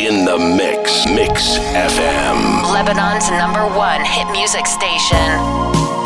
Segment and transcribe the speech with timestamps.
[0.00, 1.06] In the mix.
[1.06, 2.72] Mix FM.
[2.72, 5.97] Lebanon's number one hit music station.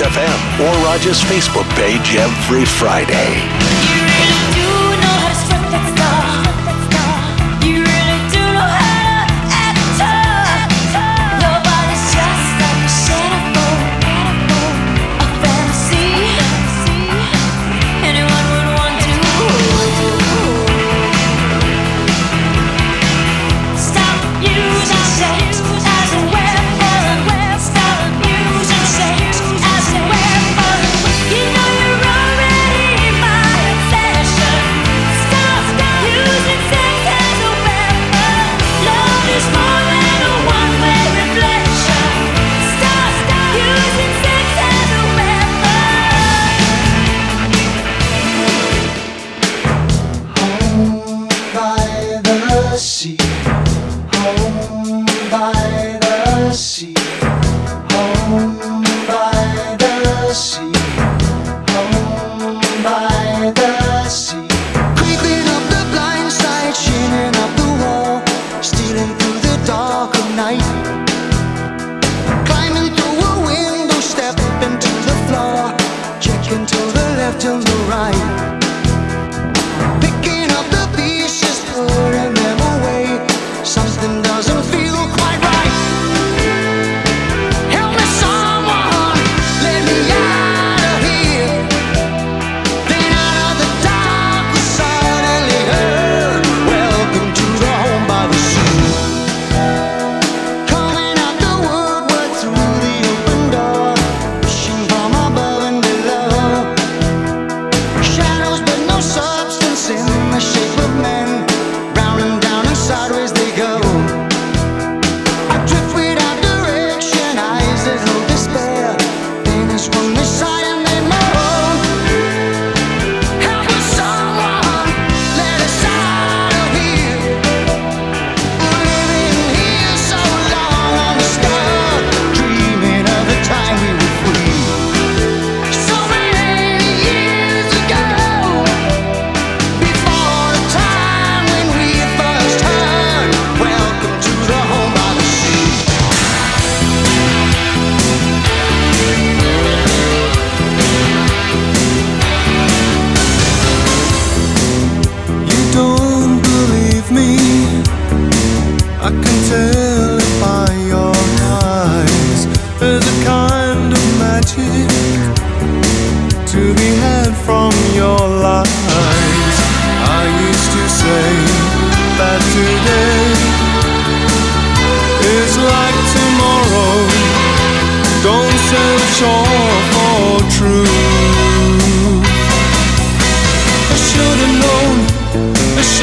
[0.00, 3.55] FM or Rogers' Facebook page every Friday.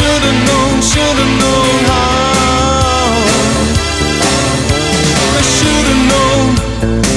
[0.04, 3.24] Should've known, should've known how.
[5.38, 6.50] I should've known,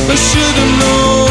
[0.09, 1.26] I should've known.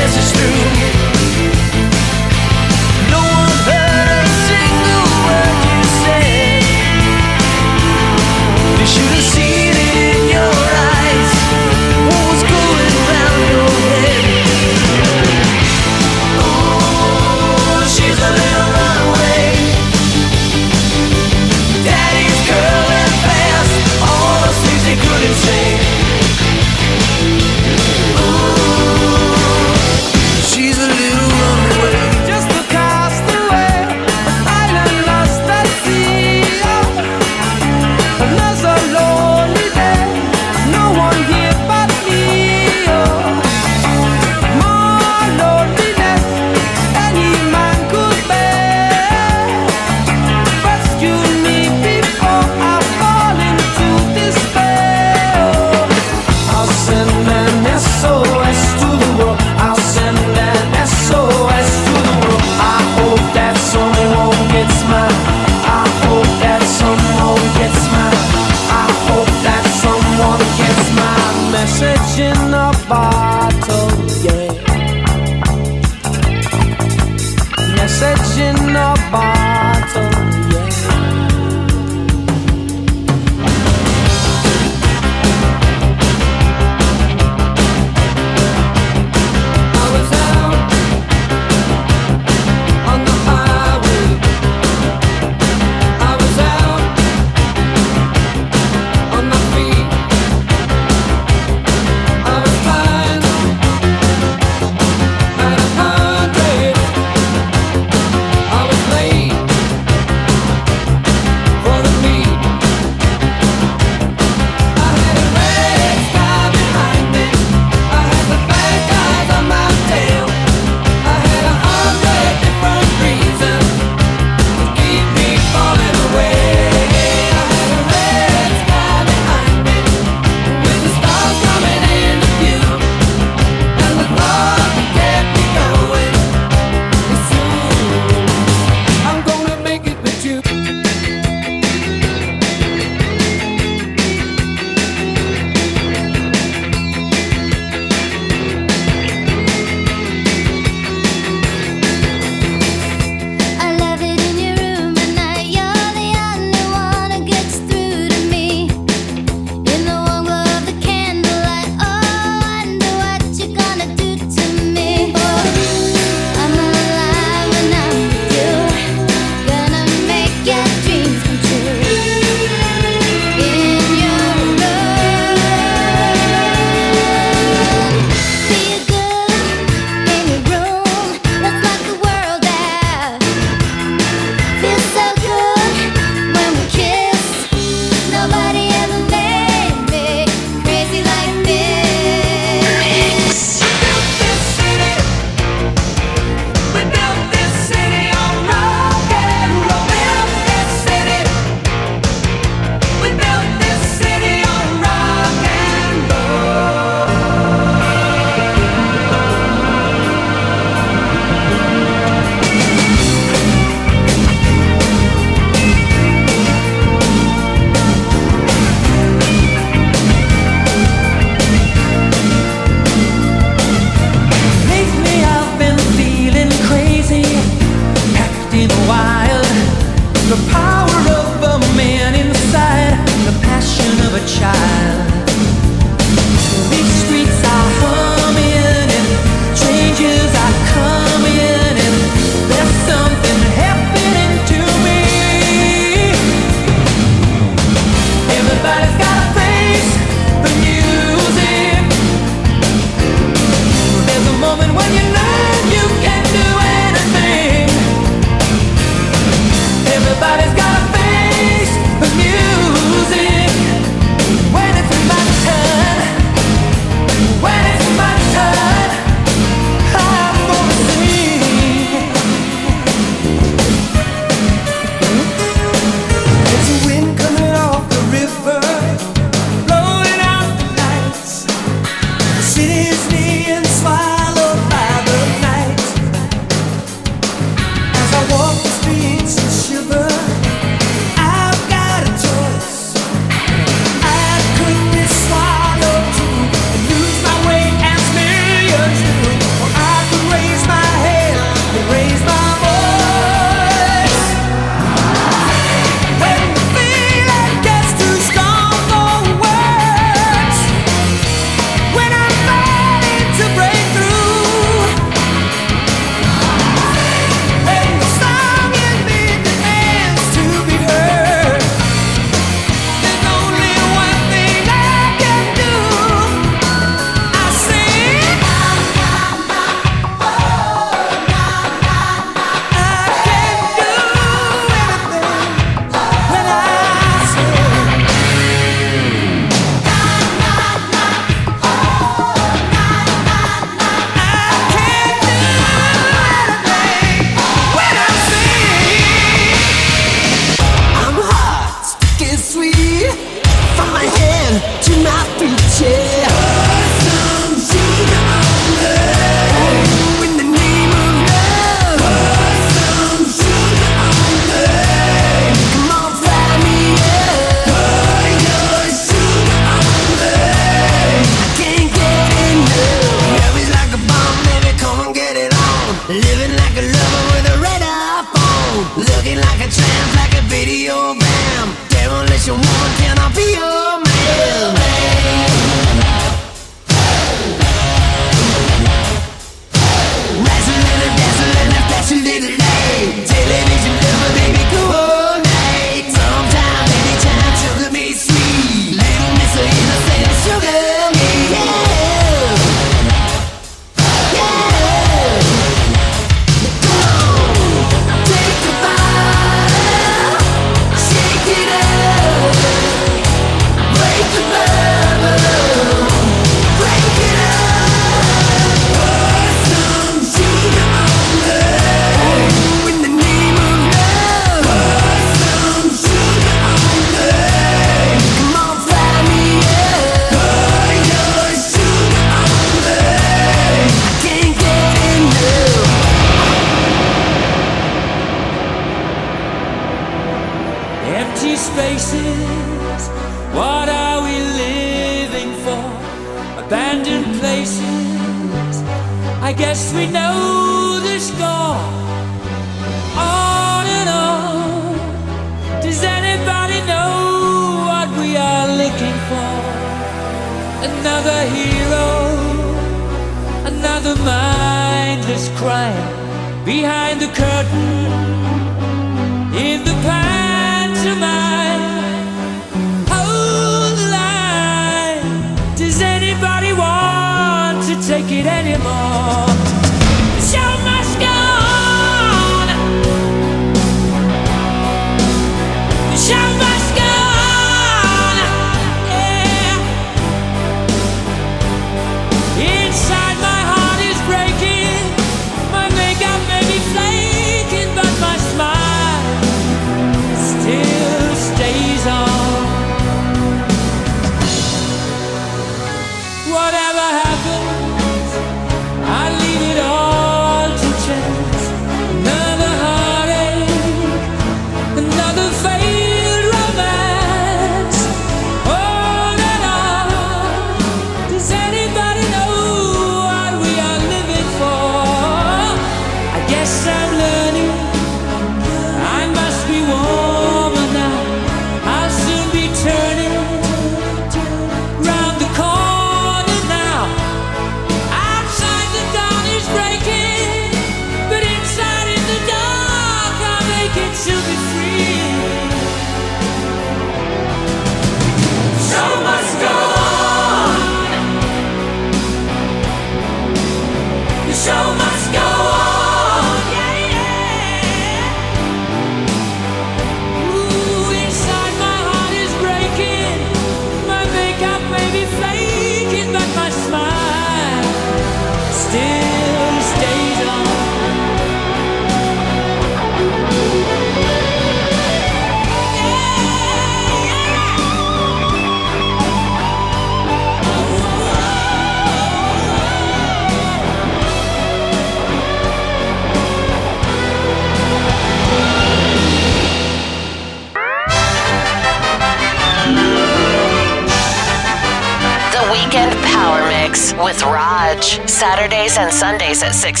[599.63, 600.00] At 6